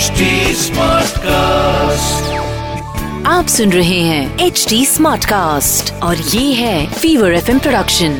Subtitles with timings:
[0.00, 2.20] HD Smartcast.
[3.26, 8.12] आप सुन रहे हैं एच डी स्मार्ट कास्ट और ये है फीवर एफ़ प्रोडक्शन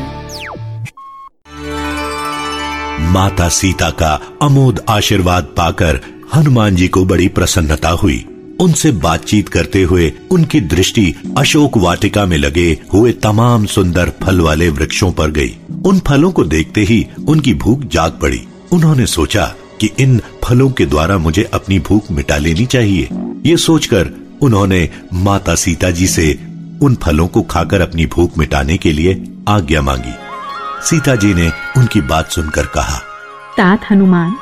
[3.01, 5.99] माता सीता का अमोद आशीर्वाद पाकर
[6.35, 8.25] हनुमान जी को बड़ी प्रसन्नता हुई।
[8.59, 14.69] उनसे बातचीत करते हुए उनकी दृष्टि अशोक वाटिका में लगे हुए तमाम सुंदर फल वाले
[14.69, 19.89] वृक्षों पर गई। उन फलों को देखते ही उनकी भूख जाग पड़ी। उन्होंने सोचा कि
[19.99, 23.09] इन फलों के द्वारा मुझे अपनी भूख मिटा लेनी चाहिए।
[23.45, 24.09] ये सोचकर
[24.41, 26.39] उन्होंने माता सीता जी से
[26.81, 30.13] उन फलों को खाकर अपनी भूख मिटाने के लिए आज्ञा मांगी।
[30.89, 32.99] सीता जी ने उनकी बात सुनकर कहा
[33.57, 34.35] तात हनुमान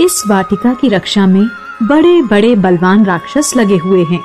[0.00, 1.46] इस वाटिका की रक्षा में
[1.82, 4.20] बड़े बड़े बलवान राक्षस लगे हुए हैं।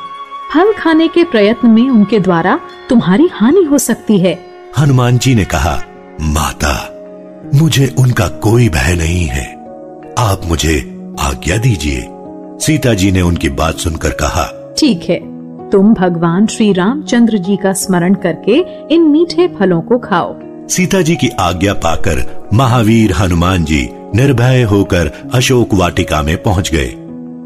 [0.53, 4.33] फल खाने के प्रयत्न में उनके द्वारा तुम्हारी हानि हो सकती है।
[4.77, 5.81] हनुमान जी ने कहा
[6.21, 6.89] माता
[7.55, 9.62] मुझे उनका कोई भय नहीं है।
[10.19, 10.77] आप मुझे
[11.19, 12.01] आज्ञा दीजिए।
[12.59, 14.45] सीता जी ने उनकी बात सुनकर कहा
[14.79, 15.19] ठीक है
[15.69, 18.57] तुम भगवान श्री रामचंद्र जी का स्मरण करके
[18.95, 20.35] इन मीठे फलों को खाओ।
[20.67, 26.87] सीता जी की आज्ञा पाकर महावीर हनुमान जी निर्भय होकर अशोक वाटिका में पहुँच गए।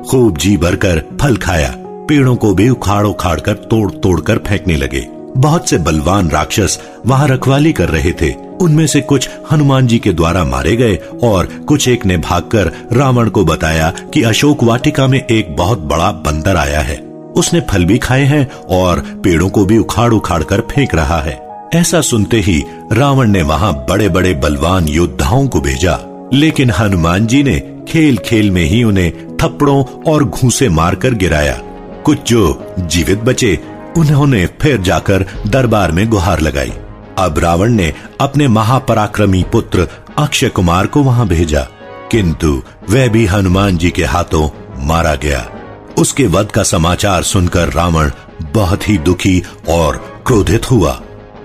[0.10, 1.73] खूब जी भरकर फल खाया।
[2.10, 6.80] पेड़ों को भी उखाड़ उखाड़ कर तोड़ तोड़ कर फेंकने लगे। बहुत से बलवान राक्षस
[7.06, 11.45] वहाँ रखवाली कर रहे थे। उनमें से कुछ हनुमान जी के द्वारा मारे गए और
[11.45, 16.55] कुछ एक ने भागकर रावण को बताया कि अशोक वाटिका में एक बहुत बड़ा बंदर
[16.55, 16.95] आया है।
[17.36, 21.48] उसने फल भी खाए हैं और पेड़ों को भी उखाड़ उखाड़ कर फेंक रहा है।
[21.75, 26.00] ऐसा सुनते ही रावण ने वहाँ बड़े बड़े बलवान योद्धाओं को भेजा।
[26.33, 31.61] लेकिन हनुमान जी ने खेल खेल में ही उन्हें थप्पड़ों और घूसे मारकर गिराया।
[32.05, 36.73] कुछ जो जीवित बचे उन्होंने फिर जाकर दरबार में गुहार लगाई।
[37.17, 41.67] अब रावण ने अपने महापराक्रमी पुत्र अक्षय कुमार को वहाँ भेजा।
[42.12, 44.50] किंतु वह भी हनुमान जी के हाथों
[44.88, 45.50] मारा गया।
[45.98, 48.12] उसके वध का समाचार सुनकर रावण
[48.54, 51.02] बहुत ही दुखी और क्रोधित हुआ।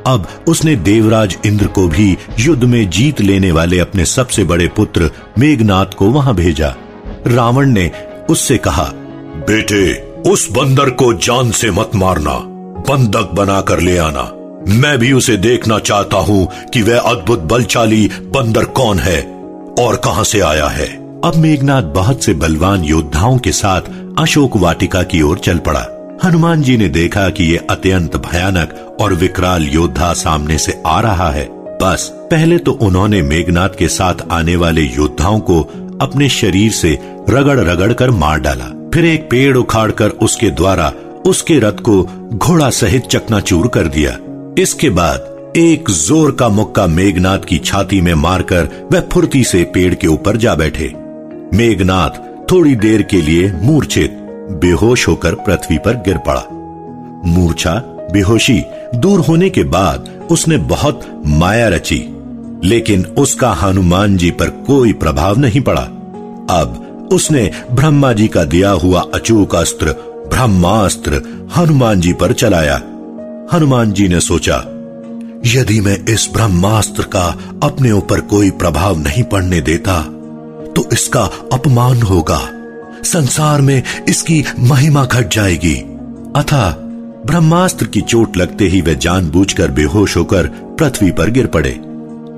[0.07, 5.11] अब उसने देवराज इंद्र को भी युद्ध में जीत लेने वाले अपने सबसे बड़े पुत्र
[5.39, 6.75] मेघनाथ को वहाँ भेजा।
[7.27, 7.91] रावण ने
[8.31, 8.85] उससे कहा,
[9.49, 12.35] बेटे उस बंदर को जान से मत मारना,
[12.89, 14.23] बंधक बनाकर ले आना।
[14.69, 19.23] मैं भी उसे देखना चाहता हूँ कि वह अद्भुत बलशाली बंदर कौन है
[19.79, 20.87] और कहाँ से आया है।
[21.25, 23.81] अब मेघनाथ बहुत से बलवान योद्धाओं के साथ
[24.19, 25.87] अशोक वाटिका की ओर चल पड़ा।
[26.25, 31.31] हनुमान जी ने देखा कि ये अत्यंत भयानक और विकराल योद्धा सामने से आ रहा
[31.31, 31.45] है।
[31.83, 35.61] बस, पहले तो उन्होंने मेघनाथ के साथ आने वाले योद्धाओं को
[36.01, 36.99] अपने शरीर से
[37.31, 40.93] रगड़ रगड़ कर मार डाला। फिर एक पेड़ उखाड़कर उसके द्वारा
[41.27, 42.03] उसके रथ को
[42.35, 44.17] घोड़ा सहित चकनाचूर कर दिया।
[44.59, 49.95] इसके बाद एक ज़ोर का मुक्का मेघनाथ की छाती में मारकर वह फुर्ती से पेड़
[49.95, 50.93] के ऊपर जा बैठे।
[51.55, 52.21] मेघनाथ
[52.53, 54.19] थोड़ी देर के लिए मूर्छित,
[54.63, 56.47] बेहोश होकर पृथ्वी पर गिर पड़ा।
[57.27, 57.75] मूर्छा,
[58.13, 58.63] बेहोशी,
[58.95, 61.99] दूर होने के बाद उसने बहुत माया रची,
[62.65, 65.83] लेकिन उसका हनुमान जी पर कोई प्रभाव नहीं पड़ा।
[66.53, 66.82] अब
[67.13, 69.87] उसने ब्रह्मा जी का दिया हुआ अचूक अस्त्र,
[70.29, 71.23] ब्रह्मास्त्र
[71.57, 72.77] हनुमान जी पर चलाया।
[73.53, 74.57] हनुमान जी ने सोचा,
[75.47, 77.25] यदि मैं इस ब्रह्मास्त्र का
[77.63, 80.03] अपने ऊपर कोई प्रभाव नहीं पड़ने देता
[80.77, 81.23] तो इसका
[81.53, 82.41] अपमान होगा।
[83.05, 85.75] संसार में इसकी महिमा घट जाएगी।
[86.37, 86.71] अथा,
[87.27, 90.47] ब्रह्मास्त्र की चोट लगते ही वे जानबूझकर बेहोश होकर
[90.79, 91.71] पृथ्वी पर गिर पड़े।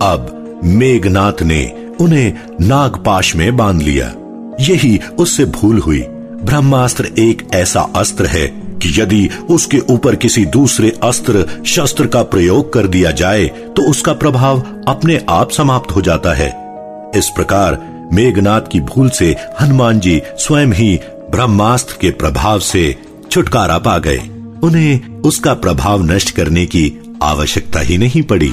[0.03, 4.15] अब मेघनाथ ने उन्हें नागपाश में बाँध लिया।
[4.61, 6.01] यही उससे भूल हुई।
[6.43, 8.47] ब्रह्मास्त्र एक ऐसा अस्त्र है
[8.83, 14.13] कि यदि उसके ऊपर किसी दूसरे अस्त्र, शस्त्र का प्रयोग कर दिया जाए तो उसका
[14.13, 16.49] प्रभाव अपने आप समाप्त हो जाता है।
[17.17, 17.79] इस प्रकार
[18.13, 20.97] मेघनाथ की भूल से हनुमान जी स्वयं ही
[21.31, 22.95] ब्रह्मास्त्र के प्रभाव से
[23.31, 24.19] छुटकारा पा गए।
[24.63, 26.91] उन्हें उसका प्रभाव नष्ट करने की
[27.23, 28.53] आवश्यकता ही नहीं पड़ी।